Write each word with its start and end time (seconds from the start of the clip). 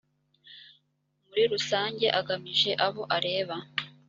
murirusange 1.25 2.07
agamije 2.19 2.71
abo 2.85 3.03
areba 3.15 3.57